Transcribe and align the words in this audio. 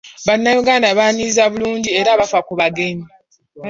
Bannayuganda 0.27 0.87
baaniriza 0.97 1.43
bulungi 1.53 1.89
era 1.99 2.11
bafa 2.19 2.39
ku 2.47 2.53
bagenyi. 2.59 3.05